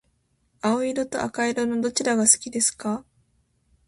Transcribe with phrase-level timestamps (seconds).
[0.61, 3.05] 青色と赤色のどちらが好きですか？